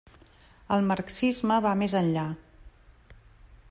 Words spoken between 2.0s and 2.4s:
enllà.